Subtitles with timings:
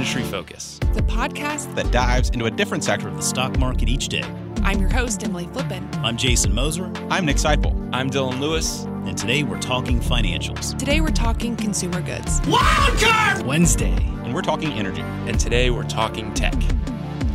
[0.00, 4.08] Industry Focus, the podcast that dives into a different sector of the stock market each
[4.08, 4.22] day.
[4.62, 5.94] I'm your host, Emily Flippen.
[5.96, 6.90] I'm Jason Moser.
[7.10, 7.90] I'm Nick Sciple.
[7.92, 8.84] I'm Dylan Lewis.
[9.04, 10.74] And today we're talking financials.
[10.78, 12.40] Today we're talking consumer goods.
[12.40, 13.94] Wildcard Wednesday.
[14.24, 15.02] And we're talking energy.
[15.02, 16.54] And today we're talking tech.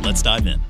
[0.02, 0.60] Let's dive in.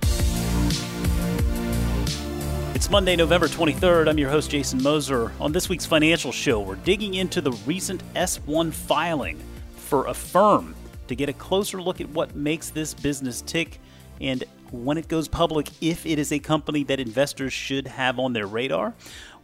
[2.74, 4.06] It's Monday, November 23rd.
[4.06, 5.32] I'm your host, Jason Moser.
[5.40, 9.42] On this week's financial show, we're digging into the recent S1 filing
[9.76, 10.75] for Affirm
[11.08, 13.80] to get a closer look at what makes this business tick
[14.20, 18.32] and when it goes public, if it is a company that investors should have on
[18.32, 18.94] their radar.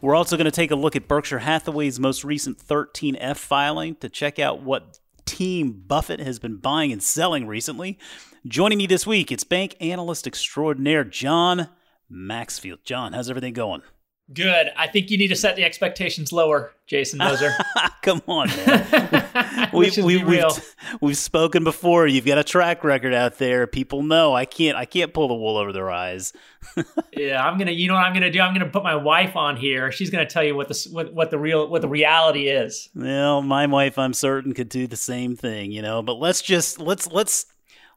[0.01, 4.09] We're also going to take a look at Berkshire Hathaway's most recent 13F filing to
[4.09, 7.99] check out what team Buffett has been buying and selling recently.
[8.47, 11.69] Joining me this week, it's bank analyst extraordinaire John
[12.11, 12.81] Maxfield.
[12.85, 13.83] John, how's everything going?
[14.35, 14.71] Good.
[14.77, 17.53] I think you need to set the expectations lower, Jason Moser.
[18.03, 19.71] Come on, man.
[19.73, 22.07] we, we, we, we've, we've spoken before.
[22.07, 23.67] You've got a track record out there.
[23.67, 26.33] People know I can't I can't pull the wool over their eyes.
[27.17, 27.73] yeah, I'm gonna.
[27.73, 28.41] You know what I'm gonna do?
[28.41, 29.93] I'm gonna put my wife on here.
[29.93, 32.89] She's gonna tell you what the what, what the real what the reality is.
[32.95, 35.73] Well, my wife, I'm certain, could do the same thing.
[35.73, 37.47] You know, but let's just let's let's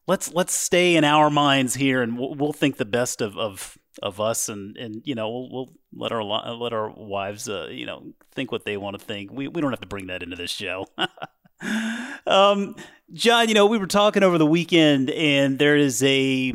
[0.08, 3.78] let's let's stay in our minds here, and we'll, we'll think the best of of
[4.02, 7.86] of us, and and you know we'll, we'll let our let our wives uh, you
[7.86, 9.32] know think what they want to think.
[9.32, 10.88] We we don't have to bring that into this show.
[12.28, 12.76] um,
[13.14, 16.54] John, you know we were talking over the weekend, and there is a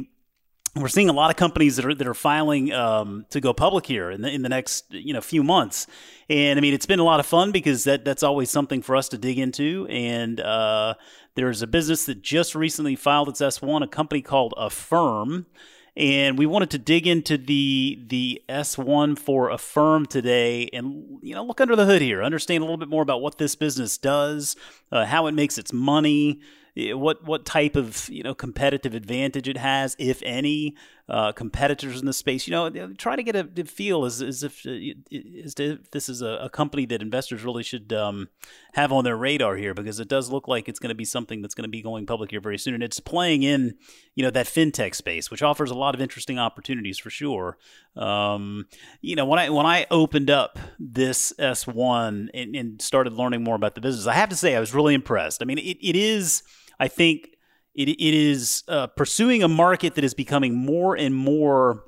[0.76, 3.86] we're seeing a lot of companies that are that are filing um, to go public
[3.86, 5.86] here in the in the next you know few months,
[6.28, 8.94] and I mean it's been a lot of fun because that that's always something for
[8.94, 9.86] us to dig into.
[9.90, 10.94] And uh,
[11.34, 15.46] there's a business that just recently filed its S one, a company called Affirm
[16.00, 21.44] and we wanted to dig into the the S1 for Affirm today and you know
[21.44, 24.56] look under the hood here, understand a little bit more about what this business does,
[24.90, 26.40] uh, how it makes its money,
[26.74, 30.74] what what type of you know competitive advantage it has, if any,
[31.10, 32.46] uh, competitors in the space.
[32.46, 34.70] You know, try to get a feel as, as if uh,
[35.44, 38.28] as this is a, a, company that investors really should um,
[38.74, 41.42] have on their radar here, because it does look like it's going to be something
[41.42, 43.74] that's going to be going public here very soon, and it's playing in
[44.14, 47.58] you know that fintech space, which offers a lot of interesting opportunities for sure.
[47.96, 48.66] Um,
[49.00, 53.42] you know, when I when I opened up this S one and, and started learning
[53.42, 55.42] more about the business, I have to say I was really impressed.
[55.42, 56.44] I mean, it, it is
[56.78, 57.30] I think
[57.74, 61.84] it, it is uh, pursuing a market that is becoming more and more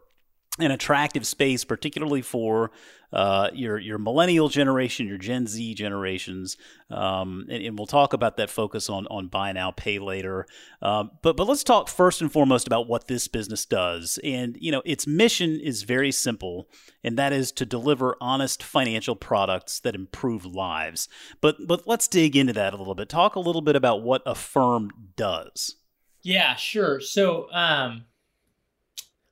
[0.59, 2.70] an attractive space, particularly for
[3.12, 6.56] uh, your your millennial generation, your Gen Z generations,
[6.90, 10.46] um, and, and, we'll talk about that focus on on buy now, pay later.
[10.80, 14.18] Um, but but let's talk first and foremost about what this business does.
[14.24, 16.68] And you know, its mission is very simple,
[17.04, 21.08] and that is to deliver honest financial products that improve lives.
[21.42, 23.10] But but let's dig into that a little bit.
[23.10, 25.76] Talk a little bit about what Affirm does.
[26.22, 27.00] Yeah, sure.
[27.00, 27.52] So.
[27.52, 28.04] Um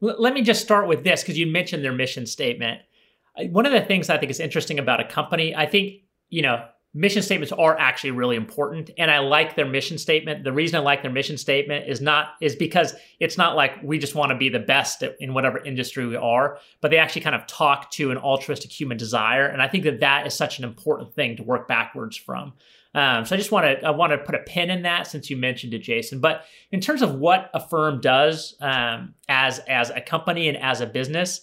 [0.03, 2.81] let me just start with this because you mentioned their mission statement.
[3.37, 6.65] One of the things I think is interesting about a company, I think, you know,
[6.93, 10.83] mission statements are actually really important and i like their mission statement the reason i
[10.83, 14.37] like their mission statement is not is because it's not like we just want to
[14.37, 18.11] be the best in whatever industry we are but they actually kind of talk to
[18.11, 21.45] an altruistic human desire and i think that that is such an important thing to
[21.45, 22.53] work backwards from
[22.93, 25.31] um, so I just want to I want to put a pin in that since
[25.31, 26.19] you mentioned it, Jason.
[26.19, 30.87] But in terms of what Affirm does um, as as a company and as a
[30.87, 31.43] business,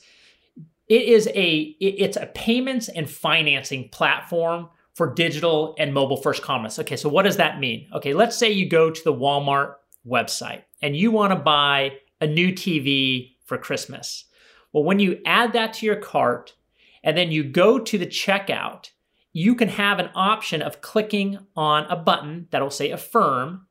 [0.88, 6.80] it is a it's a payments and financing platform for digital and mobile first commerce.
[6.80, 7.88] Okay, so what does that mean?
[7.94, 9.76] Okay, let's say you go to the Walmart
[10.08, 14.26] website and you want to buy a new TV for Christmas.
[14.74, 16.56] Well, when you add that to your cart
[17.04, 18.90] and then you go to the checkout
[19.38, 23.68] you can have an option of clicking on a button that'll say affirm.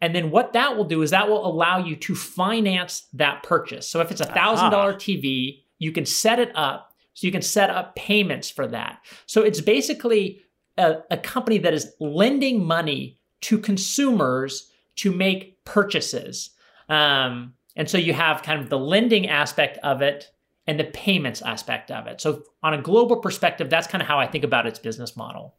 [0.00, 3.86] And then what that will do is that will allow you to finance that purchase.
[3.86, 7.70] So if it's a $1,000 TV, you can set it up so you can set
[7.70, 9.00] up payments for that.
[9.26, 10.42] So it's basically
[10.78, 16.50] a, a company that is lending money to consumers to make purchases.
[16.88, 20.30] Um, and so you have kind of the lending aspect of it
[20.66, 22.20] and the payments aspect of it.
[22.20, 25.56] So, on a global perspective, that's kind of how I think about its business model.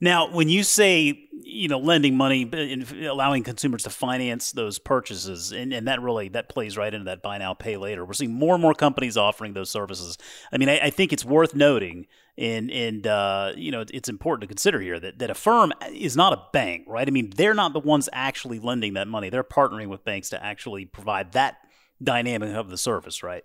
[0.00, 5.52] Now, when you say you know lending money and allowing consumers to finance those purchases,
[5.52, 8.04] and, and that really that plays right into that buy now pay later.
[8.04, 10.18] We're seeing more and more companies offering those services.
[10.52, 12.06] I mean, I, I think it's worth noting,
[12.36, 16.32] and and uh, you know it's important to consider here that that Affirm is not
[16.32, 17.06] a bank, right?
[17.06, 20.44] I mean, they're not the ones actually lending that money; they're partnering with banks to
[20.44, 21.58] actually provide that
[22.02, 23.44] dynamic of the service, right?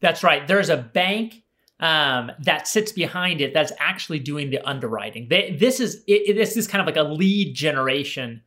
[0.00, 0.46] That's right.
[0.46, 1.42] There's a bank
[1.80, 5.28] um, that sits behind it that's actually doing the underwriting.
[5.28, 8.42] They, this is it, this is kind of like a lead generation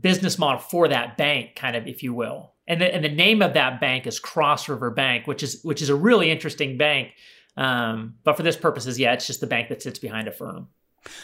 [0.00, 2.52] business model for that bank, kind of, if you will.
[2.66, 5.82] And the, and the name of that bank is Cross River Bank, which is which
[5.82, 7.12] is a really interesting bank.
[7.56, 10.68] Um, but for this purposes, yeah, it's just the bank that sits behind Affirm.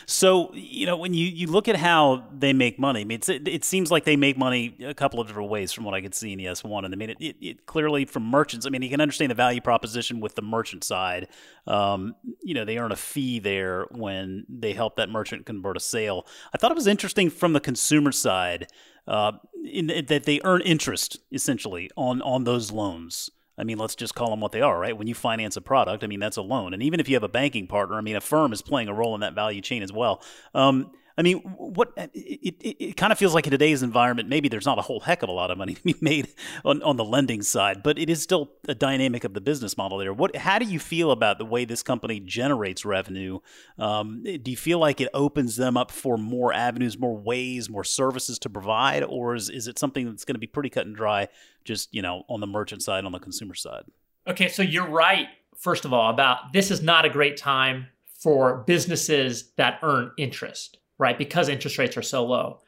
[0.07, 3.47] So you know when you, you look at how they make money, I mean, it,
[3.47, 6.15] it seems like they make money a couple of different ways from what I could
[6.15, 6.85] see in the S one.
[6.85, 8.67] And I mean, it, it, it, clearly from merchants.
[8.67, 11.29] I mean, you can understand the value proposition with the merchant side.
[11.67, 15.81] Um, you know, they earn a fee there when they help that merchant convert a
[15.81, 16.27] sale.
[16.53, 18.69] I thought it was interesting from the consumer side
[19.07, 19.33] uh,
[19.65, 23.31] in, that they earn interest essentially on on those loans.
[23.59, 24.97] I mean, let's just call them what they are, right?
[24.97, 26.73] When you finance a product, I mean, that's a loan.
[26.73, 29.15] And even if you have a banking partner, I mean, Affirm is playing a role
[29.15, 30.23] in that value chain as well.
[30.55, 34.49] Um, I mean, what it, it, it, kind of feels like in today's environment, maybe
[34.49, 36.29] there's not a whole heck of a lot of money to be made
[36.65, 39.99] on, on the lending side, but it is still a dynamic of the business model
[39.99, 40.13] there.
[40.13, 43.41] What, how do you feel about the way this company generates revenue?
[43.81, 47.85] Um, do you feel like it opens them up for more avenues, more ways, more
[47.85, 50.95] services to provide, or is, is it something that's going to be pretty cut and
[50.95, 51.27] dry,
[51.65, 53.83] just you know, on the merchant side, on the consumer side?
[54.29, 55.27] Okay, so you're right.
[55.57, 60.78] First of all, about this is not a great time for businesses that earn interest
[60.99, 61.17] right?
[61.17, 62.61] Because interest rates are so low.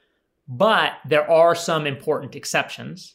[0.49, 3.15] But there are some important exceptions.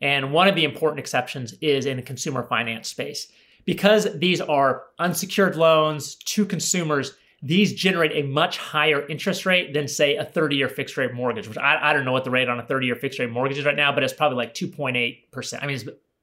[0.00, 3.28] And one of the important exceptions is in the consumer finance space.
[3.64, 9.88] Because these are unsecured loans to consumers, these generate a much higher interest rate than,
[9.88, 12.48] say, a 30 year fixed rate mortgage, which I, I don't know what the rate
[12.48, 15.62] on a 30 year fixed rate mortgage is right now, but it's probably like 2.8%.
[15.62, 15.78] I mean,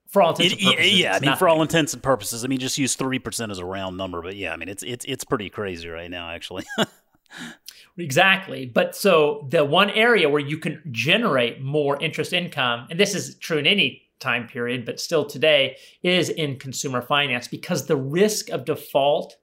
[0.08, 0.94] for all intents and purposes.
[0.94, 3.66] yeah, I mean, for all intents and purposes, I mean, just use 3% as a
[3.66, 4.22] round number.
[4.22, 6.66] But yeah, I mean, it's, it's, it's pretty crazy right now, actually.
[7.98, 8.66] Exactly.
[8.66, 13.36] But so the one area where you can generate more interest income, and this is
[13.36, 18.50] true in any time period, but still today, is in consumer finance because the risk
[18.50, 19.36] of default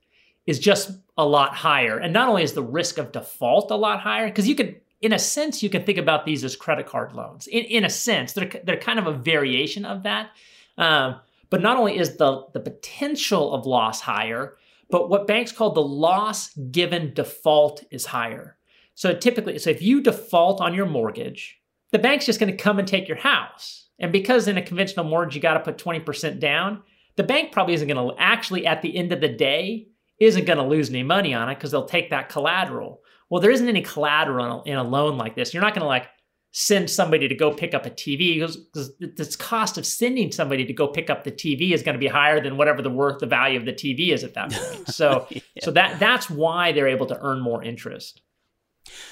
[0.46, 1.99] is just a lot higher.
[1.99, 5.12] And not only is the risk of default a lot higher, because you could, in
[5.12, 7.46] a sense, you can think about these as credit card loans.
[7.49, 10.31] In, in a sense, they're, they're kind of a variation of that.
[10.79, 11.20] Um,
[11.50, 14.56] but not only is the, the potential of loss higher,
[14.90, 18.56] but what banks call the loss given default is higher.
[18.94, 21.58] So typically, so if you default on your mortgage,
[21.93, 23.88] the bank's just going to come and take your house.
[23.99, 26.82] And because in a conventional mortgage, you got to put 20% down,
[27.17, 29.88] the bank probably isn't going to actually, at the end of the day,
[30.20, 33.00] isn't going to lose any money on it because they'll take that collateral.
[33.31, 35.52] Well, there isn't any collateral in a loan like this.
[35.52, 36.08] You're not going to like
[36.50, 40.72] send somebody to go pick up a TV because the cost of sending somebody to
[40.72, 43.26] go pick up the TV is going to be higher than whatever the worth, the
[43.26, 44.88] value of the TV is at that point.
[44.98, 45.40] So, yeah.
[45.60, 48.22] so that that's why they're able to earn more interest.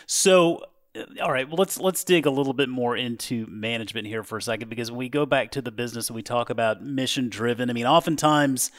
[0.06, 0.62] So,
[0.96, 4.38] uh, all right, well let's let's dig a little bit more into management here for
[4.38, 7.28] a second because when we go back to the business and we talk about mission
[7.28, 8.70] driven, I mean, oftentimes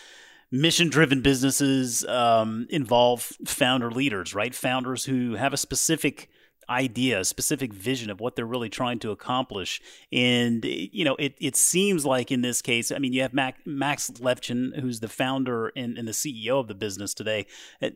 [0.52, 4.56] mission driven businesses um, involve founder leaders, right?
[4.56, 6.30] Founders who have a specific
[6.70, 9.82] idea, a specific vision of what they're really trying to accomplish.
[10.12, 13.66] And, you know, it, it seems like in this case, I mean, you have Mac,
[13.66, 17.46] Max Levchin, who's the founder and, and the CEO of the business today.
[17.82, 17.90] Uh,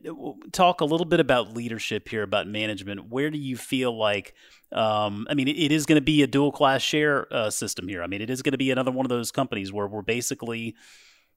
[0.52, 3.10] talk a little bit about leadership here, about management.
[3.10, 4.34] Where do you feel like,
[4.72, 8.02] um, I mean, it, is going to be a dual class share uh, system here.
[8.02, 10.74] I mean, it is going to be another one of those companies where we're basically,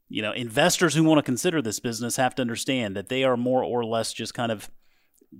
[0.09, 3.35] you know, investors who want to consider this business have to understand that they are
[3.35, 4.69] more or less just kind of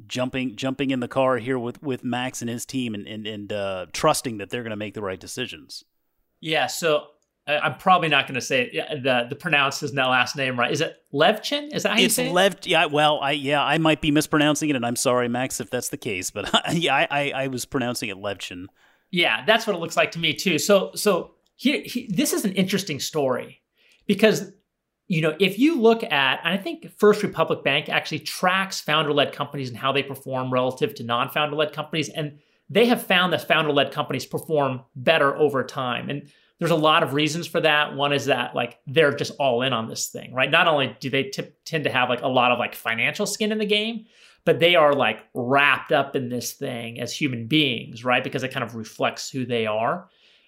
[0.08, 3.54] jumping jumping in the car here with with Max and his team and and, and
[3.54, 5.84] uh, trusting that they're going to make the right decisions.
[6.42, 7.08] Yeah, so
[7.48, 9.04] I'm probably not going to say it.
[9.04, 10.72] the the pronounce his last name right.
[10.72, 11.74] Is it Levchin?
[11.74, 12.58] Is that how you it's say Lev?
[12.64, 15.90] Yeah, well, I yeah, I might be mispronouncing it, and I'm sorry, Max, if that's
[15.90, 16.32] the case.
[16.32, 18.66] But yeah, I, I, I was pronouncing it Levchin.
[19.12, 20.58] Yeah, that's what it looks like to me too.
[20.58, 23.62] So so here, he, this is an interesting story
[24.08, 24.52] because
[25.08, 29.14] you know, if you look at, and I think First Republic Bank actually tracks founder
[29.14, 32.10] led companies and how they perform relative to non founder led companies.
[32.10, 36.10] And they have found that founder led companies perform better over time.
[36.10, 37.96] And there's a lot of reasons for that.
[37.96, 40.50] One is that like they're just all in on this thing, right?
[40.50, 43.52] Not only do they t- tend to have like a lot of like financial skin
[43.52, 44.06] in the game,
[44.46, 48.24] but they are like wrapped up in this thing as human beings, right?
[48.24, 50.08] Because it kind of reflects who they are.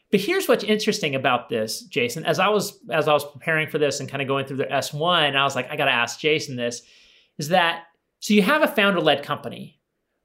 [0.09, 2.25] But here's what's interesting about this, Jason.
[2.25, 4.65] As I was as I was preparing for this and kind of going through the
[4.65, 6.81] S1, I was like, I got to ask Jason this.
[7.37, 7.83] Is that
[8.19, 8.33] so?
[8.33, 9.79] You have a founder-led company,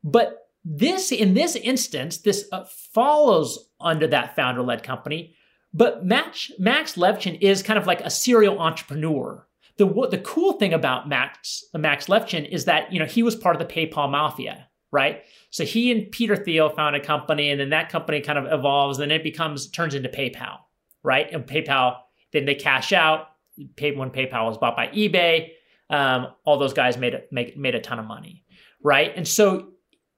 [0.04, 5.34] but this in this instance, this uh, follows under that founder-led company.
[5.74, 9.46] But Max Max Levchin is kind of like a serial entrepreneur.
[9.78, 13.60] The the cool thing about Max Max Levchin is that you know he was part
[13.60, 15.22] of the PayPal mafia right?
[15.50, 18.98] So he and Peter Thiel found a company, and then that company kind of evolves,
[18.98, 20.58] and then it becomes turns into PayPal,
[21.02, 21.32] right?
[21.32, 21.96] And PayPal,
[22.32, 23.28] then they cash out.
[23.56, 25.50] When PayPal was bought by eBay,
[25.90, 28.44] um, all those guys made a, make, made a ton of money,
[28.82, 29.12] right?
[29.14, 29.72] And so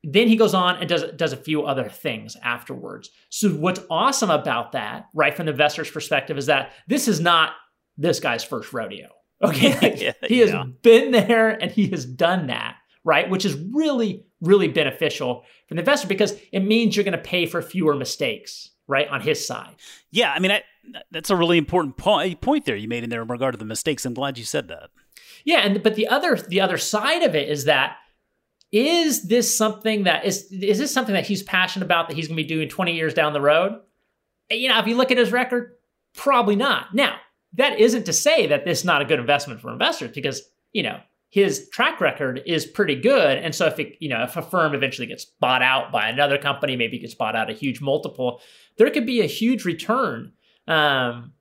[0.04, 3.10] then he goes on and does does a few other things afterwards.
[3.30, 7.52] So what's awesome about that, right, from the investor's perspective, is that this is not
[7.96, 9.08] this guy's first rodeo.
[9.42, 10.64] Okay, like, Yeah, he has yeah.
[10.82, 15.80] been there and he has done that, right, which is really really beneficial for the
[15.80, 19.74] investor because it means you're going to pay for fewer mistakes, right, on his side.
[20.10, 20.62] Yeah, I mean, I,
[21.10, 23.64] that's a really important point point there you made in there in regard to the
[23.64, 24.04] mistakes.
[24.04, 24.90] I'm glad you said that.
[25.44, 27.96] Yeah, and but the other the other side of it is that
[28.72, 32.36] is this something that is is this something that he's passionate about that he's going
[32.36, 33.80] to be doing 20 years down the road?
[34.50, 35.72] You know, if you look at his record,
[36.14, 36.94] probably not.
[36.94, 37.16] Now,
[37.54, 40.82] that isn't to say that this is not a good investment for investors because, you
[40.82, 40.98] know,
[41.34, 43.38] his track record is pretty good.
[43.38, 46.76] And so if it, you know, if Affirm eventually gets bought out by another company,
[46.76, 48.40] maybe gets bought out a huge multiple,
[48.78, 50.30] there could be a huge return
[50.68, 51.32] um,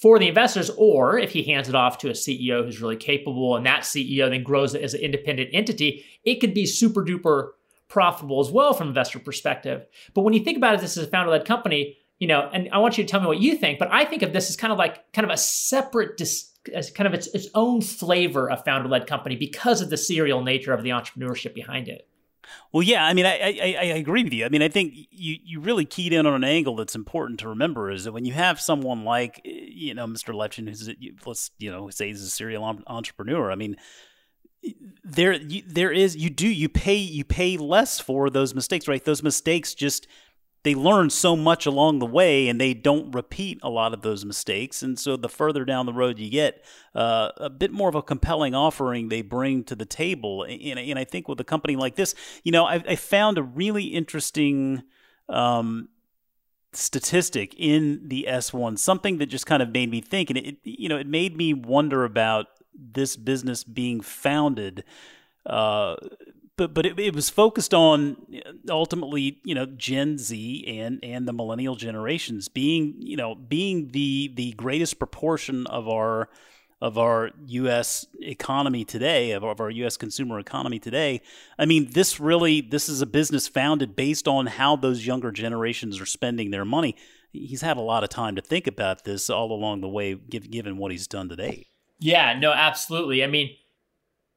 [0.00, 3.54] for the investors, or if he hands it off to a CEO who's really capable
[3.54, 7.50] and that CEO then grows it as an independent entity, it could be super duper
[7.86, 9.84] profitable as well from investor perspective.
[10.14, 12.70] But when you think about it, this is a founder led company, you know, and
[12.72, 14.56] I want you to tell me what you think, but I think of this as
[14.56, 18.50] kind of like kind of a separate, dis- as kind of its, its own flavor
[18.50, 22.08] of founder led company because of the serial nature of the entrepreneurship behind it.
[22.72, 24.44] Well, yeah, I mean, I, I, I agree with you.
[24.44, 27.48] I mean, I think you, you really keyed in on an angle that's important to
[27.48, 30.34] remember is that when you have someone like, you know, Mr.
[30.34, 30.90] Levchin, who's,
[31.26, 33.76] let's, you know, say he's a serial entrepreneur, I mean,
[35.04, 39.04] there, there is, you do, you pay, you pay less for those mistakes, right?
[39.04, 40.06] Those mistakes just,
[40.64, 44.24] they learn so much along the way and they don't repeat a lot of those
[44.24, 44.82] mistakes.
[44.82, 48.02] And so the further down the road you get, uh, a bit more of a
[48.02, 50.42] compelling offering they bring to the table.
[50.42, 53.42] And, and I think with a company like this, you know, I, I found a
[53.42, 54.82] really interesting
[55.28, 55.90] um,
[56.72, 60.30] statistic in the S1, something that just kind of made me think.
[60.30, 64.82] And it, you know, it made me wonder about this business being founded.
[65.46, 65.96] Uh,
[66.56, 68.16] but but it, it was focused on
[68.70, 74.32] ultimately you know Gen Z and and the millennial generations being you know being the
[74.34, 76.28] the greatest proportion of our
[76.80, 78.04] of our U.S.
[78.20, 79.96] economy today, of, of our U.S.
[79.96, 81.22] consumer economy today.
[81.58, 86.00] I mean, this really this is a business founded based on how those younger generations
[86.00, 86.94] are spending their money.
[87.32, 90.76] He's had a lot of time to think about this all along the way, given
[90.76, 91.66] what he's done today.
[91.98, 93.24] Yeah, no, absolutely.
[93.24, 93.56] I mean,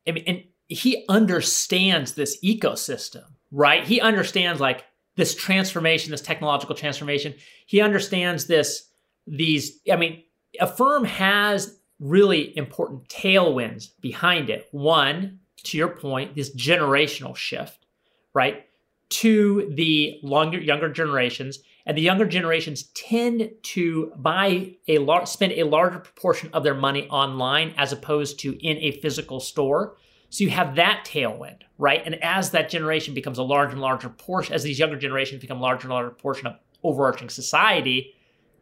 [0.07, 3.83] I mean, and he understands this ecosystem, right?
[3.83, 7.33] He understands like this transformation, this technological transformation.
[7.65, 8.89] He understands this,
[9.25, 10.23] these, I mean,
[10.59, 14.67] Affirm has really important tailwinds behind it.
[14.71, 17.85] One, to your point, this generational shift,
[18.33, 18.65] right?
[19.09, 21.59] To the longer, younger generations.
[21.85, 26.75] And the younger generations tend to buy a large, spend a larger proportion of their
[26.75, 29.95] money online as opposed to in a physical store.
[30.29, 32.01] So you have that tailwind, right?
[32.05, 35.59] And as that generation becomes a larger and larger portion, as these younger generations become
[35.59, 38.13] larger and larger portion of overarching society,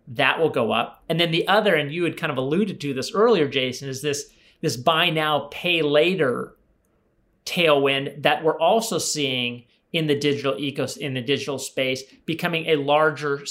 [0.08, 1.04] that will go up.
[1.10, 4.02] And then the other, and you had kind of alluded to this earlier, Jason, is
[4.02, 4.32] this
[4.62, 6.56] this buy now, pay later
[7.46, 12.76] tailwind that we're also seeing in the digital ecos in the digital space becoming a
[12.76, 13.44] larger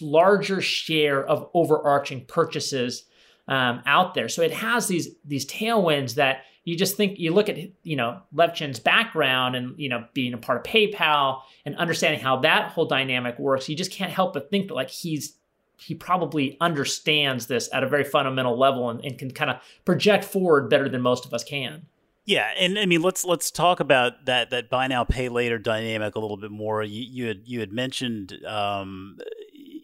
[0.00, 3.04] larger share of overarching purchases
[3.48, 4.28] um, out there.
[4.28, 8.20] So it has these these tailwinds that you just think you look at you know
[8.34, 12.84] Levchin's background and you know being a part of PayPal and understanding how that whole
[12.84, 13.70] dynamic works.
[13.70, 15.34] You just can't help but think that like he's
[15.78, 19.56] he probably understands this at a very fundamental level and, and can kind of
[19.86, 21.86] project forward better than most of us can.
[22.26, 26.16] Yeah, and I mean let's let's talk about that that buy now pay later dynamic
[26.16, 26.82] a little bit more.
[26.82, 29.16] You, you had you had mentioned um,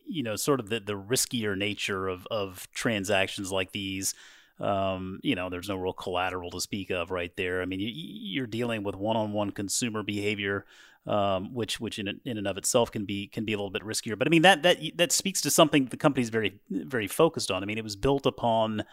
[0.07, 4.13] you know sort of the, the riskier nature of of transactions like these.
[4.61, 7.61] Um, you know, there's no real collateral to speak of right there.
[7.61, 10.65] I mean, you, you're dealing with one-on-one consumer behavior,
[11.07, 13.83] um, which which in in and of itself can be can be a little bit
[13.83, 14.19] riskier.
[14.19, 17.63] But I mean that that that speaks to something the company's very very focused on.
[17.63, 18.85] I mean, it was built upon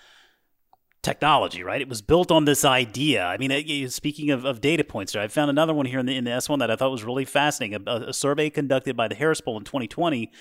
[1.01, 1.81] technology, right?
[1.81, 3.25] It was built on this idea.
[3.25, 6.25] I mean, speaking of, of data points, I found another one here in the, in
[6.25, 7.83] the S1 that I thought was really fascinating.
[7.87, 10.31] A, a survey conducted by the Harris Poll in 2020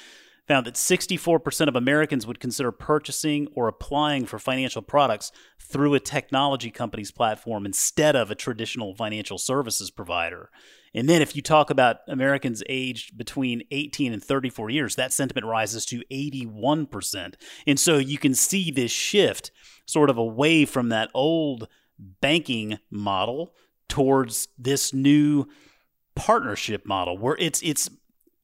[0.50, 5.30] found that 64% of Americans would consider purchasing or applying for financial products
[5.61, 10.50] through a technology company's platform instead of a traditional financial services provider.
[10.92, 15.47] And then if you talk about Americans aged between 18 and 34 years, that sentiment
[15.47, 17.35] rises to 81%.
[17.64, 19.52] And so you can see this shift
[19.87, 21.69] sort of away from that old
[22.21, 23.54] banking model
[23.88, 25.47] towards this new
[26.16, 27.88] partnership model where it's it's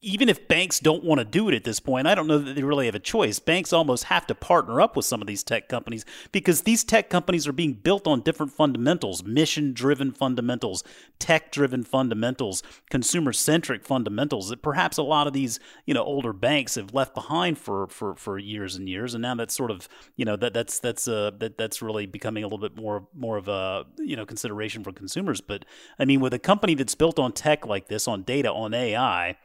[0.06, 2.54] even if banks don't want to do it at this point, I don't know that
[2.54, 3.40] they really have a choice.
[3.40, 7.10] Banks almost have to partner up with some of these tech companies because these tech
[7.10, 10.84] companies are being built on different fundamentals, mission-driven fundamentals,
[11.18, 16.94] tech-driven fundamentals, consumer-centric fundamentals that perhaps a lot of these, you know, older banks have
[16.94, 20.36] left behind for for for years and years and now that's sort of, you know,
[20.36, 23.84] that that's that's uh that that's really becoming a little bit more more of a,
[23.98, 25.64] you know, consideration for consumers, but
[25.98, 29.36] I mean with a company that's built on tech like this, on data, on AI,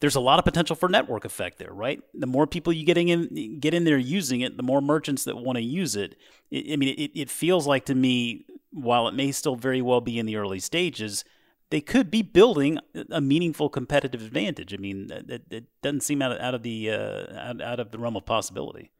[0.00, 2.00] there's a lot of potential for network effect there, right?
[2.14, 5.36] The more people you getting in get in there using it, the more merchants that
[5.36, 6.16] want to use it.
[6.52, 10.18] I mean, it, it feels like to me, while it may still very well be
[10.18, 11.24] in the early stages,
[11.70, 12.78] they could be building
[13.10, 14.72] a meaningful competitive advantage.
[14.72, 17.90] I mean, it, it doesn't seem out of, out of the uh, out, out of
[17.90, 18.90] the realm of possibility.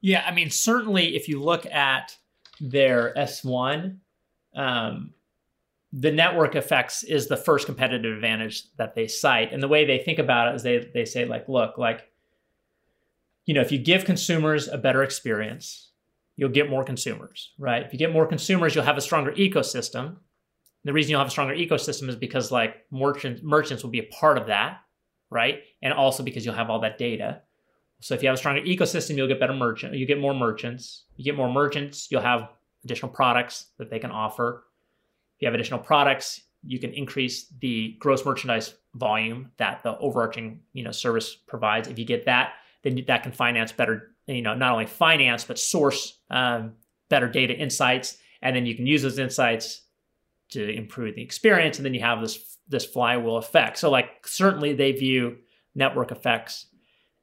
[0.00, 2.16] Yeah, I mean, certainly if you look at
[2.60, 3.98] their S1,
[4.54, 5.14] um,
[5.92, 9.52] the network effects is the first competitive advantage that they cite.
[9.52, 12.08] And the way they think about it is they they say like, look, like
[13.44, 15.90] you know, if you give consumers a better experience,
[16.36, 17.84] you'll get more consumers, right?
[17.84, 20.16] If you get more consumers, you'll have a stronger ecosystem.
[20.84, 24.04] The reason you'll have a stronger ecosystem is because like merchants merchants will be a
[24.04, 24.80] part of that,
[25.30, 25.60] right?
[25.82, 27.42] And also because you'll have all that data.
[28.00, 31.04] So if you have a stronger ecosystem, you'll get better merchant, you get more merchants.
[31.16, 32.48] You get more merchants, you'll have
[32.82, 34.64] additional products that they can offer
[35.42, 40.84] you have additional products, you can increase the gross merchandise volume that the overarching you
[40.84, 41.88] know service provides.
[41.88, 45.58] If you get that, then that can finance better, you know, not only finance but
[45.58, 46.74] source um,
[47.08, 49.82] better data insights, and then you can use those insights
[50.50, 53.78] to improve the experience, and then you have this this flywheel effect.
[53.78, 55.38] So, like, certainly they view
[55.74, 56.66] network effects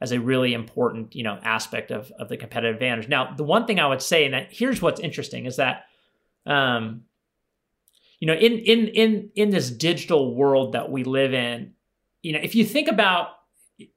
[0.01, 3.07] as a really important you know aspect of of the competitive advantage.
[3.07, 5.85] Now, the one thing I would say, and that here's what's interesting, is that
[6.45, 7.03] um,
[8.19, 11.73] you know in in in in this digital world that we live in
[12.21, 13.29] you know if you think about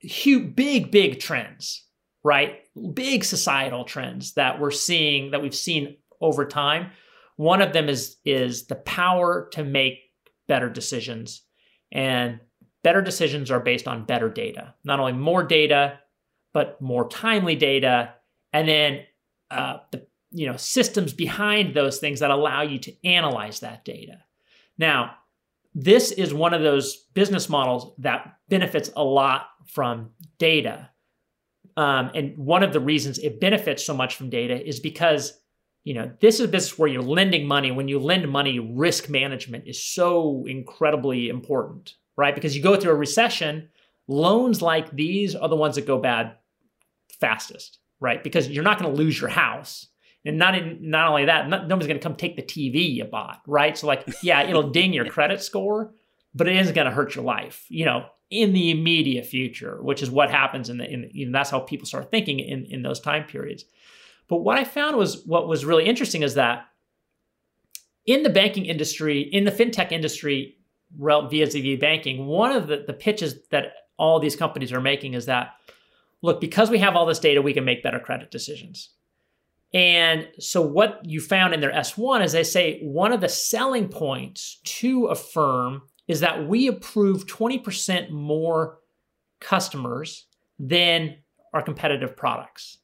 [0.00, 1.84] huge big big trends
[2.24, 2.60] right?
[2.94, 6.90] Big societal trends that we're seeing that we've seen over time.
[7.36, 9.98] One of them is is the power to make
[10.46, 11.42] better decisions.
[11.90, 12.40] And
[12.82, 14.74] better decisions are based on better data.
[14.84, 15.98] Not only more data
[16.54, 18.12] but more timely data.
[18.52, 19.00] And then
[19.50, 24.18] uh, the you know systems behind those things that allow you to analyze that data.
[24.78, 25.16] Now,
[25.74, 30.90] this is one of those business models that benefits a lot from data.
[31.76, 35.38] Um, and one of the reasons it benefits so much from data is because
[35.84, 39.08] you know this is a business where you're lending money when you lend money risk
[39.08, 43.68] management is so incredibly important right because you go through a recession
[44.06, 46.36] loans like these are the ones that go bad
[47.18, 49.88] fastest right because you're not going to lose your house
[50.24, 53.04] and not in, not only that, not, nobody's going to come take the TV you
[53.04, 53.76] bought, right?
[53.76, 55.92] So like, yeah, it'll ding your credit score,
[56.34, 60.02] but it isn't going to hurt your life, you know, in the immediate future, which
[60.02, 62.82] is what happens in the, in, you know, that's how people start thinking in, in
[62.82, 63.64] those time periods.
[64.28, 66.66] But what I found was what was really interesting is that
[68.06, 70.56] in the banking industry, in the fintech industry,
[70.96, 75.54] vis-a-vis banking, one of the, the pitches that all these companies are making is that,
[76.22, 78.90] look, because we have all this data, we can make better credit decisions
[79.74, 83.88] and so, what you found in their S1 is they say one of the selling
[83.88, 88.78] points to Affirm is that we approve 20% more
[89.40, 90.26] customers
[90.58, 91.16] than
[91.54, 92.78] our competitive products.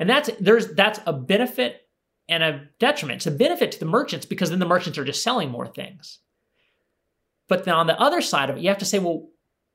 [0.00, 1.82] And that's there's that's a benefit
[2.28, 3.18] and a detriment.
[3.18, 6.18] It's a benefit to the merchants because then the merchants are just selling more things.
[7.48, 9.28] But then on the other side of it, you have to say, well,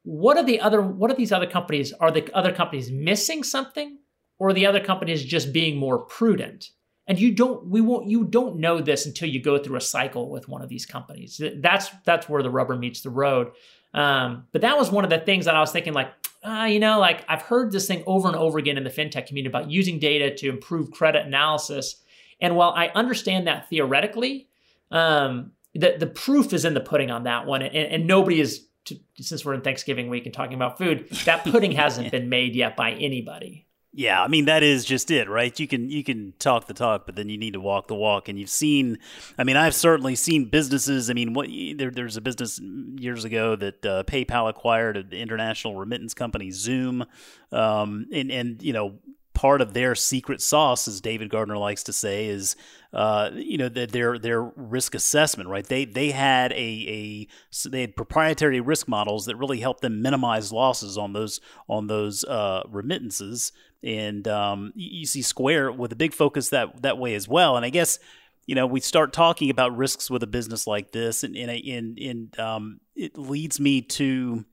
[0.04, 1.94] what are the other what are these other companies?
[1.94, 3.98] Are the other companies missing something?
[4.40, 6.70] Or the other company is just being more prudent.
[7.06, 10.30] And you don't we won't you don't know this until you go through a cycle
[10.30, 11.42] with one of these companies.
[11.58, 13.52] That's that's where the rubber meets the road.
[13.94, 16.12] Um, but that was one of the things that I was thinking like,
[16.44, 19.28] uh, you know, like I've heard this thing over and over again in the fintech
[19.28, 21.98] community about using data to improve credit analysis.
[22.42, 24.48] And while I understand that theoretically,
[24.90, 28.68] um, the the proof is in the pudding on that one, and, and nobody is.
[28.88, 32.54] To, since we're in Thanksgiving week and talking about food, that pudding hasn't been made
[32.54, 33.66] yet by anybody.
[33.96, 35.58] Yeah, I mean that is just it, right?
[35.60, 38.28] You can you can talk the talk, but then you need to walk the walk.
[38.28, 38.98] And you've seen,
[39.38, 41.12] I mean, I've certainly seen businesses.
[41.12, 45.76] I mean, what there, there's a business years ago that uh, PayPal acquired an international
[45.76, 47.06] remittance company Xoom,
[47.52, 48.96] um, and and you know
[49.36, 52.56] part of their secret sauce, as David Gardner likes to say, is
[52.94, 55.50] uh, you know their their risk assessment.
[55.50, 55.66] Right?
[55.66, 57.28] They they had a
[57.64, 61.86] a they had proprietary risk models that really helped them minimize losses on those on
[61.86, 63.52] those uh, remittances.
[63.84, 67.58] And um, you see Square with a big focus that that way as well.
[67.58, 68.00] And I guess
[68.46, 72.00] you know we start talking about risks with a business like this, and and and,
[72.00, 74.46] and um, it leads me to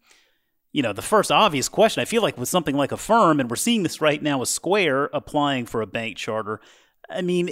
[0.72, 3.56] you know, the first obvious question I feel like with something like Affirm, and we're
[3.56, 6.60] seeing this right now with Square applying for a bank charter.
[7.08, 7.48] I mean,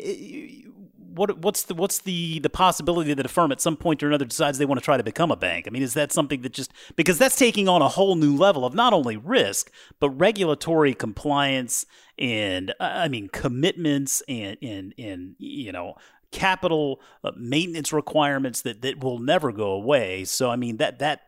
[1.18, 4.58] what what's the what's the the possibility that Affirm at some point or another decides
[4.58, 5.66] they want to try to become a bank?
[5.66, 8.64] I mean, is that something that just because that's taking on a whole new level
[8.64, 11.84] of not only risk but regulatory compliance
[12.18, 15.96] and I mean commitments and and and you know
[16.30, 20.24] capital uh, maintenance requirements that that will never go away.
[20.24, 21.22] So I mean that that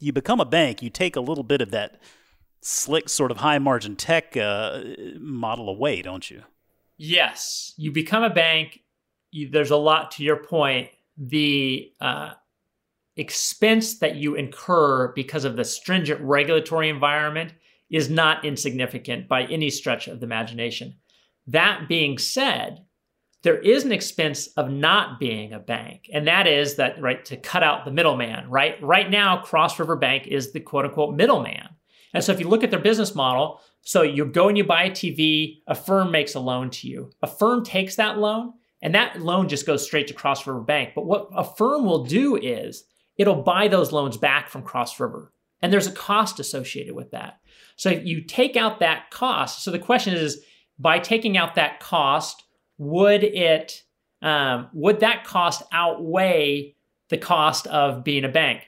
[0.00, 2.00] you become a bank, you take a little bit of that
[2.60, 4.80] slick sort of high margin tech uh,
[5.18, 6.42] model away, don't you?
[6.96, 8.80] Yes, you become a bank.
[9.34, 10.90] You, there's a lot to your point.
[11.18, 12.34] The uh,
[13.16, 17.52] expense that you incur because of the stringent regulatory environment
[17.90, 20.94] is not insignificant by any stretch of the imagination.
[21.48, 22.84] That being said,
[23.42, 27.36] there is an expense of not being a bank, and that is that right to
[27.36, 28.48] cut out the middleman.
[28.48, 31.68] Right, right now, Cross River Bank is the quote unquote middleman,
[32.14, 34.84] and so if you look at their business model, so you go and you buy
[34.84, 37.10] a TV, Affirm makes a loan to you.
[37.20, 40.90] Affirm takes that loan, and that loan just goes straight to Cross River Bank.
[40.94, 42.84] But what Affirm will do is
[43.16, 47.40] it'll buy those loans back from Cross River, and there's a cost associated with that.
[47.76, 50.44] So you take out that cost, so the question is,
[50.78, 52.44] by taking out that cost
[52.78, 53.82] would it
[54.20, 56.74] um, would that cost outweigh
[57.08, 58.62] the cost of being a bank?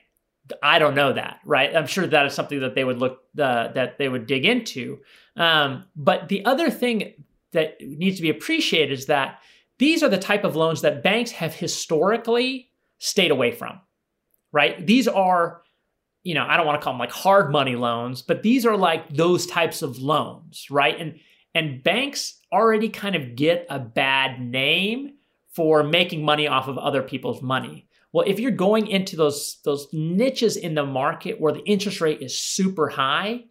[0.62, 1.74] I don't know that, right?
[1.74, 5.00] I'm sure that is something that they would look uh, that they would dig into.
[5.36, 9.40] Um, but the other thing that needs to be appreciated is that
[9.78, 13.80] these are the type of loans that banks have historically stayed away from,
[14.52, 14.86] right?
[14.86, 15.62] These are,
[16.22, 18.76] you know, I don't want to call them like hard money loans, but these are
[18.76, 20.98] like those types of loans, right?
[20.98, 21.18] And
[21.54, 25.14] and banks already kind of get a bad name
[25.48, 27.88] for making money off of other people's money.
[28.12, 32.22] Well, if you're going into those those niches in the market where the interest rate
[32.22, 33.44] is super high,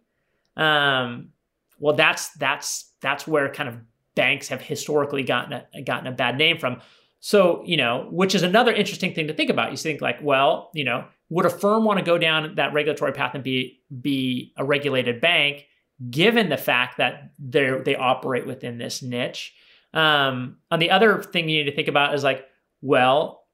[0.56, 1.30] um,
[1.78, 3.76] well, that's that's that's where kind of
[4.16, 6.80] banks have historically gotten a, gotten a bad name from.
[7.20, 9.70] So, you know, which is another interesting thing to think about.
[9.70, 13.34] You think like, well, you know, would Affirm want to go down that regulatory path
[13.34, 15.66] and be be a regulated bank?
[16.10, 19.54] given the fact that they they operate within this niche.
[19.94, 22.44] Um, and the other thing you need to think about is like,
[22.82, 23.44] well,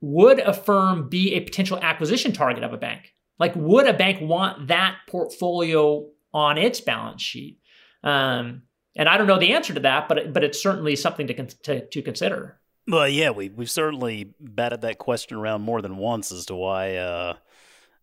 [0.00, 3.14] would Affirm be a potential acquisition target of a bank?
[3.38, 7.58] Like, would a bank want that portfolio on its balance sheet?
[8.04, 8.62] Um,
[8.96, 11.86] and I don't know the answer to that, but but it's certainly something to to,
[11.86, 12.58] to consider.
[12.88, 16.96] Well, yeah, we we've certainly batted that question around more than once as to why,
[16.96, 17.34] uh,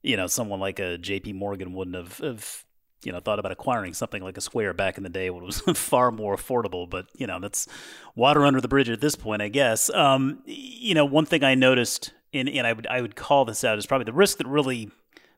[0.01, 1.33] you know, someone like a J.P.
[1.33, 2.65] Morgan wouldn't have, have
[3.03, 5.45] you know thought about acquiring something like a Square back in the day when it
[5.45, 6.89] was far more affordable.
[6.89, 7.67] But you know that's
[8.15, 9.89] water under the bridge at this point, I guess.
[9.89, 13.63] Um, you know, one thing I noticed, and, and I would I would call this
[13.63, 14.89] out is probably the risk that really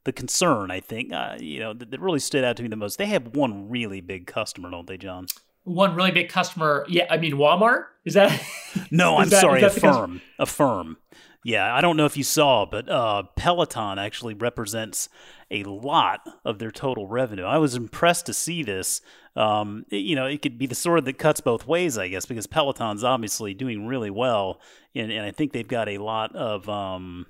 [0.04, 2.76] the concern I think uh, you know that, that, really stood out to me the
[2.76, 2.98] most.
[2.98, 5.28] They have one really big customer, don't they, John?
[5.64, 6.86] One really big customer.
[6.90, 7.86] Yeah, I mean Walmart.
[8.06, 8.42] Is that?
[8.90, 9.62] No, I'm that, sorry.
[9.62, 10.98] A firm.
[11.44, 15.10] Yeah, I don't know if you saw, but uh, Peloton actually represents
[15.50, 17.44] a lot of their total revenue.
[17.44, 19.02] I was impressed to see this.
[19.36, 22.26] Um, it, you know, it could be the sword that cuts both ways, I guess,
[22.26, 24.62] because Peloton's obviously doing really well,
[24.94, 26.70] and, and I think they've got a lot of.
[26.70, 27.26] Um,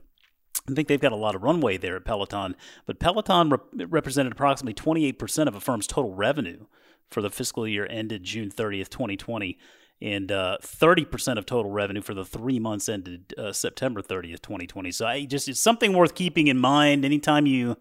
[0.70, 4.32] I think they've got a lot of runway there at Peloton, but Peloton re- represented
[4.32, 6.66] approximately 28% of Affirm's total revenue
[7.10, 9.58] for the fiscal year ended June 30th, 2020
[10.02, 14.92] and uh, 30% of total revenue for the three months ended uh, September 30th, 2020.
[14.92, 17.78] So I just, it's something worth keeping in mind anytime you,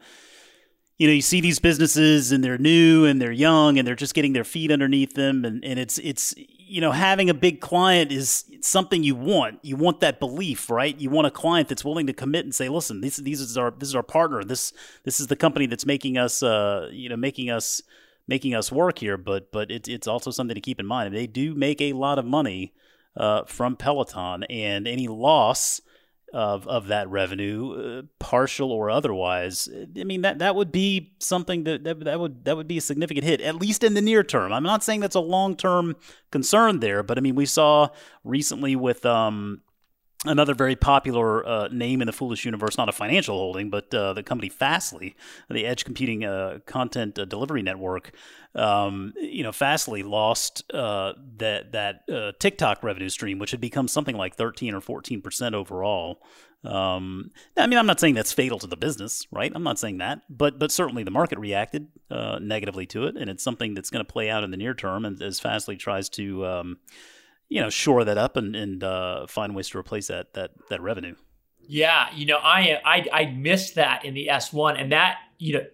[1.00, 4.12] you know, you see these businesses and they're new and they're young and they're just
[4.12, 5.46] getting their feet underneath them.
[5.46, 9.60] And, and it's, it's, you know, having a big client is something you want.
[9.62, 10.94] You want that belief, right?
[11.00, 13.70] You want a client that's willing to commit and say, listen, this, these is our,
[13.70, 14.44] this is our partner.
[14.44, 17.80] This, this is the company that's making us, uh, you know, making us,
[18.28, 21.14] making us work here, but but it's it's also something to keep in mind.
[21.14, 22.74] They do make a lot of money
[23.16, 25.80] uh, from Peloton, and any loss
[26.32, 31.64] of of that revenue, uh, partial or otherwise, I mean that that would be something
[31.64, 34.22] that, that that would that would be a significant hit, at least in the near
[34.22, 34.52] term.
[34.52, 35.96] I'm not saying that's a long term
[36.30, 37.88] concern there, but I mean we saw
[38.24, 39.62] recently with um,
[40.24, 44.12] another very popular uh, name in the Foolish universe, not a financial holding, but uh,
[44.12, 45.16] the company Fastly,
[45.48, 48.12] the edge computing uh, content uh, delivery network.
[48.54, 53.88] Um, you know, Fastly lost uh, that that uh, TikTok revenue stream, which had become
[53.88, 56.22] something like thirteen or fourteen percent overall.
[56.62, 59.50] Um, I mean, I'm not saying that's fatal to the business, right?
[59.54, 63.42] I'm not saying that, but but certainly the market reacted negatively to it, and it's
[63.42, 66.44] something that's going to play out in the near term, and as Fastly tries to
[66.44, 66.78] um,
[67.50, 70.80] you know shore that up and and uh, find ways to replace that that that
[70.80, 71.16] revenue.
[71.60, 75.54] Yeah, you know, I I I missed that in the S one, and that you
[75.54, 75.66] know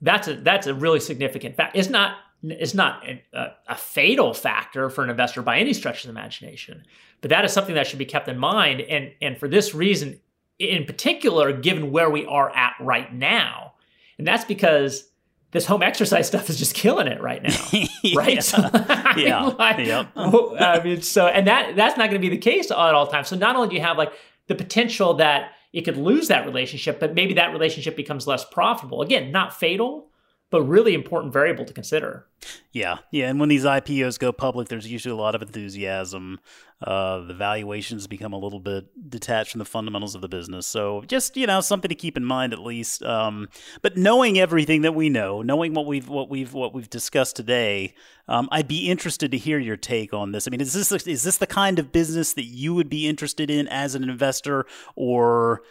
[0.00, 1.76] that's a that's a really significant fact.
[1.76, 6.12] It's not it's not a, a, fatal factor for an investor by any stretch of
[6.12, 6.84] the imagination,
[7.20, 8.80] but that is something that should be kept in mind.
[8.80, 10.20] And and for this reason,
[10.58, 13.74] in particular, given where we are at right now,
[14.18, 15.11] and that's because
[15.52, 17.56] this home exercise stuff is just killing it right now,
[18.16, 18.34] right?
[18.34, 18.40] yeah.
[18.40, 19.42] So, I mean, Yeah.
[19.44, 20.08] like, Yep.
[20.16, 23.28] I mean, so and that that's not going to be the case at all times.
[23.28, 24.12] So not only do you have like
[24.48, 29.00] the potential that it could lose that relationship, but maybe that relationship becomes less profitable.
[29.02, 30.08] Again, not fatal,
[30.52, 32.26] but really important variable to consider.
[32.72, 36.40] Yeah, yeah, and when these IPOs go public, there's usually a lot of enthusiasm.
[36.82, 40.66] Uh, the valuations become a little bit detached from the fundamentals of the business.
[40.66, 43.02] So just you know something to keep in mind at least.
[43.02, 43.48] Um,
[43.80, 47.94] but knowing everything that we know, knowing what we've what we've what we've discussed today,
[48.28, 50.46] um, I'd be interested to hear your take on this.
[50.46, 53.50] I mean, is this is this the kind of business that you would be interested
[53.50, 55.62] in as an investor, or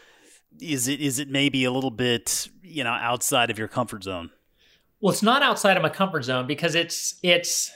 [0.60, 4.32] is it is it maybe a little bit you know outside of your comfort zone?
[5.02, 7.72] Well, it's not outside of my comfort zone because it's it's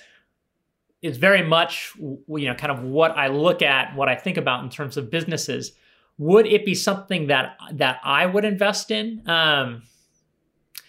[1.01, 4.63] it's very much you know kind of what I look at, what I think about
[4.63, 5.73] in terms of businesses.
[6.17, 9.27] Would it be something that that I would invest in?
[9.27, 9.83] Um,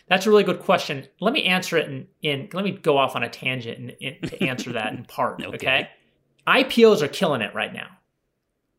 [0.09, 1.07] that's a really good question.
[1.21, 4.45] Let me answer it in, in let me go off on a tangent and, to
[4.45, 5.43] answer that in part.
[5.47, 5.55] Okay.
[5.57, 5.89] okay,
[6.47, 7.89] IPOs are killing it right now,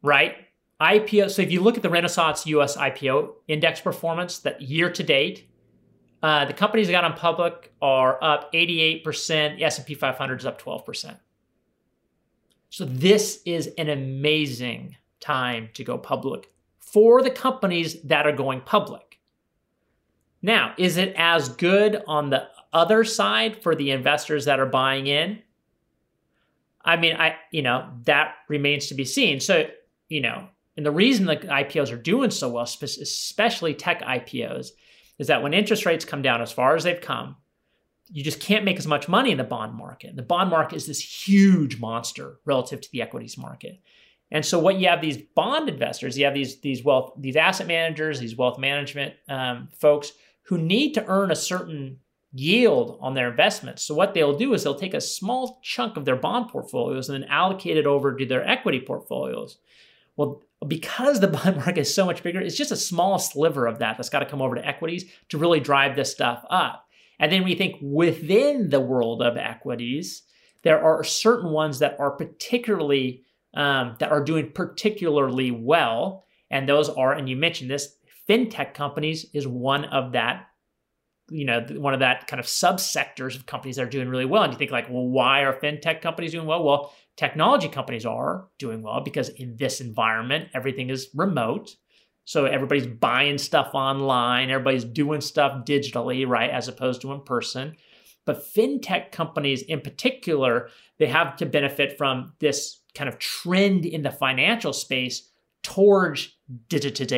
[0.02, 0.36] right?
[0.80, 1.32] IPO.
[1.32, 2.78] So if you look at the Renaissance U.S.
[2.78, 5.50] IPO index performance, that year to date,
[6.24, 9.58] uh, the companies that got on public are up 88%.
[9.58, 11.18] The S&P 500 is up 12%.
[12.70, 18.62] So this is an amazing time to go public for the companies that are going
[18.62, 19.20] public.
[20.42, 25.08] Now, is it as good on the other side for the investors that are buying
[25.08, 25.42] in?
[26.84, 29.40] I mean, I you know, that remains to be seen.
[29.40, 29.68] So,
[30.08, 34.70] you know, and the reason the IPOs are doing so well, especially tech IPOs,
[35.20, 37.36] is that when interest rates come down as far as they've come,
[38.10, 40.16] you just can't make as much money in the bond market.
[40.16, 43.82] The bond market is this huge monster relative to the equities market.
[44.32, 47.68] And so what you have these bond investors, you have these these wealth these asset
[47.68, 52.00] managers, these wealth management um, folks who need to earn a certain
[52.34, 53.84] yield on their investments.
[53.84, 57.24] So what they'll do is they'll take a small chunk of their bond portfolios and
[57.24, 59.58] then allocate it over to their equity portfolios.
[60.16, 63.80] Well, because the bond market is so much bigger, it's just a small sliver of
[63.80, 66.86] that that's got to come over to equities to really drive this stuff up.
[67.20, 70.24] And then we think within the world of equities,
[70.64, 76.90] there are certain ones that are particularly um, that are doing particularly well, and those
[76.90, 77.96] are, and you mentioned this,
[78.30, 80.47] fintech companies is one of that.
[81.30, 84.44] You know, one of that kind of subsectors of companies that are doing really well.
[84.44, 86.64] And you think like, well, why are fintech companies doing well?
[86.64, 91.76] Well, technology companies are doing well because in this environment, everything is remote.
[92.24, 97.76] So everybody's buying stuff online, everybody's doing stuff digitally, right, as opposed to in person.
[98.26, 104.02] But fintech companies in particular, they have to benefit from this kind of trend in
[104.02, 105.30] the financial space
[105.64, 106.36] towards
[106.68, 107.18] digital,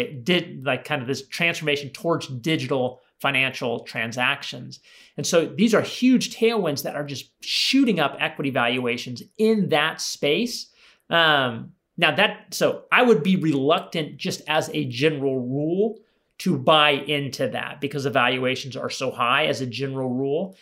[0.63, 4.79] like kind of this transformation towards digital financial transactions.
[5.17, 10.01] And so these are huge tailwinds that are just shooting up equity valuations in that
[10.01, 10.71] space.
[11.10, 15.99] Um, now that so I would be reluctant just as a general rule
[16.39, 20.55] to buy into that because the valuations are so high as a general rule.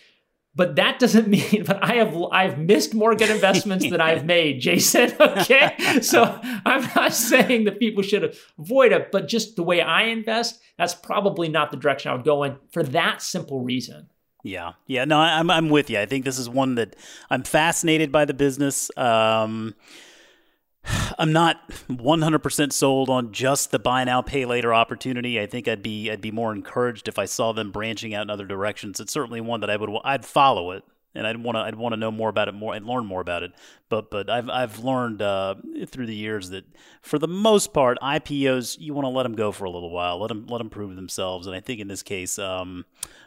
[0.57, 4.59] But that doesn't mean but I have I've missed more good investments than I've made,
[4.59, 5.13] Jason.
[5.37, 6.01] Okay.
[6.01, 10.59] so I'm not saying that people should avoid it, but just the way I invest,
[10.77, 14.09] that's probably not the direction I would go in for that simple reason.
[14.43, 15.99] Yeah, yeah, no, I'm I'm with you.
[15.99, 16.95] I think this is one that
[17.29, 18.89] I'm fascinated by the business.
[18.97, 19.75] Um,
[21.17, 25.39] I'm not 100% sold on just the buy now pay later opportunity.
[25.39, 28.30] I think I'd be I'd be more encouraged if I saw them branching out in
[28.30, 29.00] other directions.
[29.00, 30.84] It's certainly one that I would I'd follow it
[31.17, 33.21] and I'd want to I'd want to know more about it more and learn more
[33.21, 33.52] about it.
[33.89, 35.56] But but I've I've learned uh,
[35.88, 36.65] through the years that
[37.02, 40.19] for the most part IPOs you want to let them go for a little while,
[40.19, 41.47] let them let them prove themselves.
[41.47, 42.86] And I think in this case, um,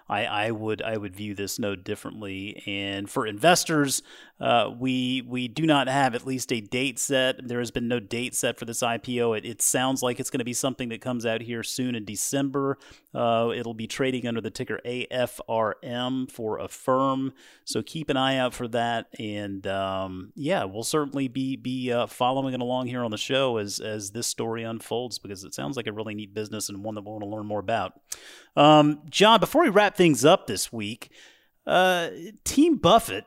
[0.09, 2.63] I I would I would view this no differently.
[2.67, 4.03] And for investors,
[4.41, 7.47] uh, we we do not have at least a date set.
[7.47, 9.37] There has been no date set for this IPO.
[9.37, 12.05] It, it sounds like it's going to be something that comes out here soon in
[12.07, 12.79] December.
[13.15, 17.35] Uh, it'll be trading under the ticker AFRM for Affirm.
[17.65, 19.09] So keep an eye out for that.
[19.19, 23.59] And um, yeah, we'll certainly be be uh, following it along here on the show
[23.59, 26.95] as as this story unfolds because it sounds like a really neat business and one
[26.95, 28.01] that we want to learn more about.
[28.57, 31.11] Um, John, before we wrap things up this week,
[31.67, 32.09] uh,
[32.45, 33.27] Team Buffett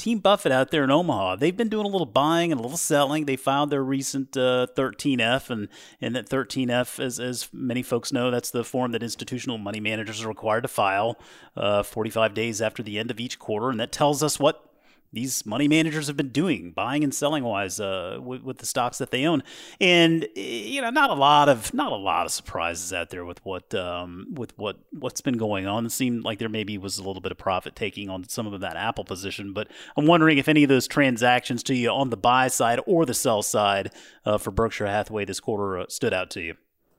[0.00, 2.78] Team Buffett out there in Omaha, they've been doing a little buying and a little
[2.78, 3.26] selling.
[3.26, 5.68] They filed their recent uh, 13F, and,
[6.00, 10.24] and that 13F, as, as many folks know, that's the form that institutional money managers
[10.24, 11.18] are required to file
[11.54, 13.68] uh, 45 days after the end of each quarter.
[13.68, 14.69] And that tells us what
[15.12, 18.98] these money managers have been doing, buying and selling wise, uh, with, with, the stocks
[18.98, 19.42] that they own,
[19.80, 23.44] and you know, not a lot of not a lot of surprises out there with
[23.44, 25.86] what um, with what what's been going on.
[25.86, 28.60] It seemed like there maybe was a little bit of profit taking on some of
[28.60, 32.16] that Apple position, but I'm wondering if any of those transactions to you on the
[32.16, 33.92] buy side or the sell side
[34.24, 36.54] uh, for Berkshire Hathaway this quarter uh, stood out to you.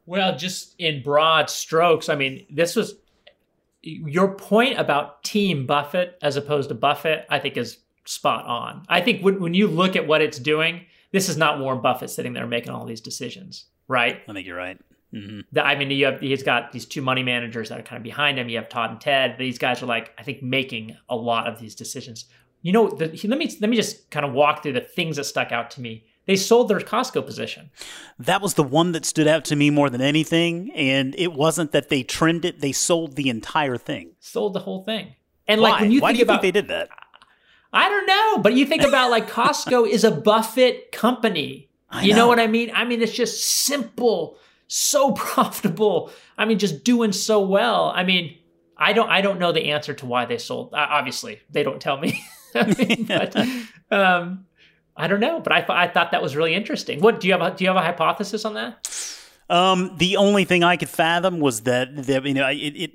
[0.06, 2.96] Well, just in broad strokes, I mean, this was
[3.84, 7.26] your point about Team Buffett as opposed to Buffett.
[7.30, 8.84] I think is spot on.
[8.90, 12.10] I think when, when you look at what it's doing, this is not Warren Buffett
[12.10, 14.22] sitting there making all these decisions, right?
[14.28, 14.80] I think you're right.
[15.14, 15.42] Mm-hmm.
[15.52, 18.04] The, I mean, you have, he's got these two money managers that are kind of
[18.04, 18.48] behind him.
[18.48, 19.36] You have Todd and Ted.
[19.38, 22.26] These guys are like, I think, making a lot of these decisions.
[22.62, 25.26] You know, the, let me let me just kind of walk through the things that
[25.26, 26.06] stuck out to me.
[26.28, 27.72] They sold their Costco position.
[28.20, 30.72] That was the one that stood out to me more than anything.
[30.74, 34.12] And it wasn't that they trimmed it; they sold the entire thing.
[34.20, 35.16] Sold the whole thing.
[35.48, 35.72] And Why?
[35.72, 36.90] like when you Why think do you about, think they did that?
[37.74, 41.70] I don't know, but you think about like Costco is a Buffett company.
[42.02, 42.20] You know.
[42.20, 42.72] know what I mean?
[42.74, 46.12] I mean, it's just simple, so profitable.
[46.38, 47.92] I mean, just doing so well.
[47.94, 48.38] I mean,
[48.78, 50.74] I don't, I don't know the answer to why they sold.
[50.74, 52.24] Uh, obviously, they don't tell me.
[52.56, 53.36] I mean, but,
[53.92, 54.46] um,
[54.96, 57.02] I don't know, but I, I thought that was really interesting.
[57.02, 57.42] What do you have?
[57.42, 58.88] A, do you have a hypothesis on that?
[59.50, 62.92] Um, the only thing I could fathom was that, that you know it, it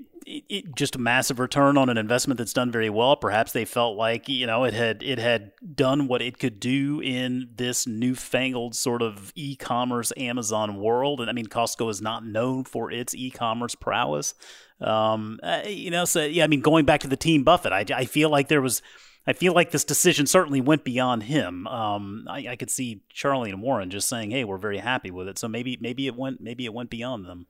[0.74, 3.14] just a massive return on an investment that's done very well.
[3.16, 7.00] Perhaps they felt like you know it had it had done what it could do
[7.00, 11.20] in this newfangled sort of e-commerce Amazon world.
[11.20, 14.34] And I mean, Costco is not known for its e-commerce prowess.
[14.80, 17.84] Um, uh, you know, so yeah, I mean, going back to the team Buffett, I,
[17.94, 18.82] I feel like there was.
[19.28, 21.66] I feel like this decision certainly went beyond him.
[21.66, 25.26] Um, I, I could see Charlie and Warren just saying, "Hey, we're very happy with
[25.26, 27.46] it." So maybe, maybe it went, maybe it went beyond them.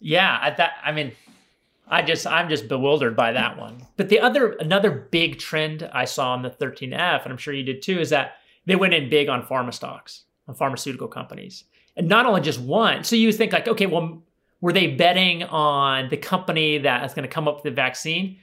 [0.00, 1.12] Yeah, I, that I mean,
[1.88, 3.86] I just I'm just bewildered by that one.
[3.96, 7.62] But the other another big trend I saw on the 13F, and I'm sure you
[7.62, 8.34] did too, is that
[8.66, 11.64] they went in big on pharma stocks, on pharmaceutical companies.
[11.96, 13.04] And not only just one.
[13.04, 14.22] So you think like, okay, well,
[14.60, 18.38] were they betting on the company that is going to come up with the vaccine?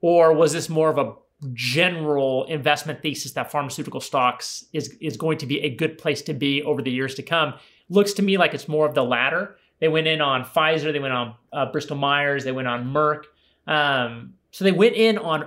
[0.00, 1.14] Or was this more of a
[1.52, 6.34] general investment thesis that pharmaceutical stocks is is going to be a good place to
[6.34, 7.54] be over the years to come?
[7.88, 10.92] Looks to me like it's more of the latter they went in on Pfizer.
[10.92, 12.44] They went on uh, Bristol Myers.
[12.44, 13.24] They went on Merck.
[13.66, 15.46] Um, so they went in on,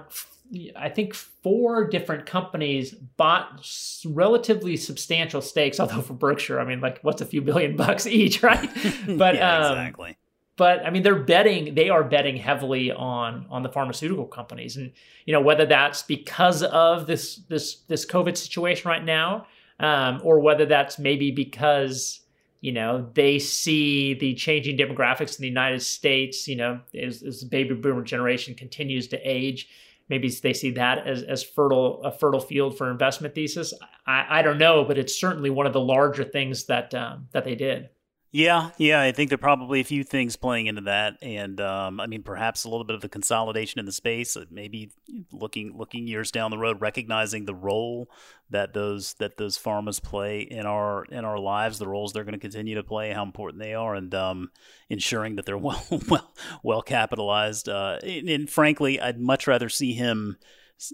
[0.76, 3.68] I think, four different companies bought
[4.06, 5.80] relatively substantial stakes.
[5.80, 8.70] Although for Berkshire, I mean, like, what's a few billion bucks each, right?
[9.08, 10.18] But yeah, um, exactly.
[10.58, 11.76] But I mean, they're betting.
[11.76, 14.92] They are betting heavily on on the pharmaceutical companies, and
[15.26, 19.48] you know whether that's because of this this this COVID situation right now,
[19.80, 22.21] um, or whether that's maybe because
[22.62, 27.42] you know they see the changing demographics in the united states you know as, as
[27.42, 29.68] the baby boomer generation continues to age
[30.10, 33.74] maybe they see that as, as fertile a fertile field for investment thesis.
[34.06, 37.44] I, I don't know but it's certainly one of the larger things that um, that
[37.44, 37.90] they did
[38.34, 42.00] yeah, yeah, I think there are probably a few things playing into that, and um,
[42.00, 44.38] I mean, perhaps a little bit of the consolidation in the space.
[44.38, 44.92] uh, Maybe
[45.34, 48.10] looking looking years down the road, recognizing the role
[48.50, 52.32] that those that those pharmas play in our in our lives, the roles they're going
[52.32, 54.50] to continue to play, how important they are, and um,
[54.90, 56.32] ensuring that they're well well
[56.64, 57.68] well capitalized.
[57.68, 60.38] Uh, and, and frankly, I'd much rather see him,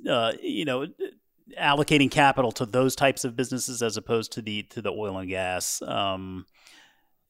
[0.09, 0.87] uh, you know
[1.59, 5.29] allocating capital to those types of businesses as opposed to the to the oil and
[5.29, 5.83] gas.
[5.83, 6.47] Um,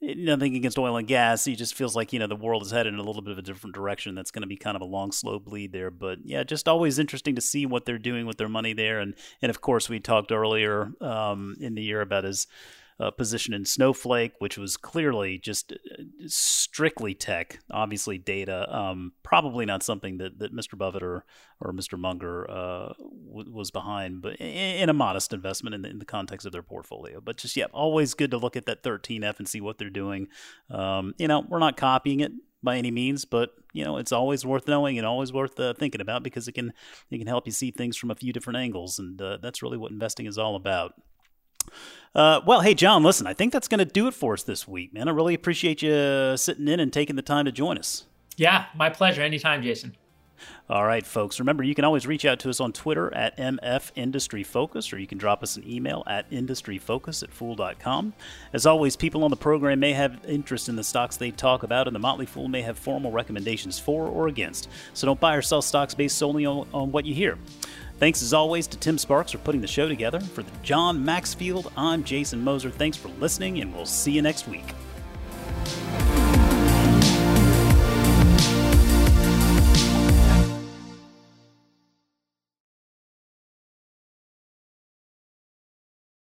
[0.01, 1.45] nothing against oil and gas.
[1.45, 3.37] He just feels like you know the world is headed in a little bit of
[3.37, 4.15] a different direction.
[4.15, 5.91] That's going to be kind of a long, slow bleed there.
[5.91, 8.99] But yeah, just always interesting to see what they're doing with their money there.
[8.99, 12.47] And and of course, we talked earlier um, in the year about his
[12.99, 18.67] uh, position in Snowflake, which was clearly just uh, strictly tech, obviously data.
[18.75, 20.77] Um, probably not something that, that Mr.
[20.77, 21.23] Buffett or,
[21.61, 21.97] or Mr.
[21.97, 22.93] Munger uh,
[23.27, 26.63] w- was behind, but in, a modest investment in the, in the, context of their
[26.63, 27.21] portfolio.
[27.21, 30.27] But just, yeah, always good to look at that 13F and see what they're doing.
[30.71, 32.31] Um, you know, we're not copying it
[32.63, 36.01] by any means, but you know it's always worth knowing and always worth uh, thinking
[36.01, 36.73] about because it can
[37.11, 39.77] it can help you see things from a few different angles, and uh, that's really
[39.77, 40.93] what investing is all about.
[42.15, 44.67] Uh, well, hey, John, listen, I think that's going to do it for us this
[44.67, 45.07] week, man.
[45.07, 48.05] I really appreciate you sitting in and taking the time to join us.
[48.37, 49.21] Yeah, my pleasure.
[49.21, 49.95] Anytime, Jason.
[50.69, 51.39] All right, folks.
[51.39, 54.99] Remember, you can always reach out to us on Twitter at MF Industry Focus, or
[54.99, 58.13] you can drop us an email at industryfocus at fool.com.
[58.53, 61.87] As always, people on the program may have interest in the stocks they talk about,
[61.87, 64.69] and the Motley Fool may have formal recommendations for or against.
[64.93, 67.37] So don't buy or sell stocks based solely on, on what you hear.
[67.99, 70.19] Thanks as always to Tim Sparks for putting the show together.
[70.19, 72.69] For the John Maxfield, I'm Jason Moser.
[72.69, 74.65] Thanks for listening, and we'll see you next week.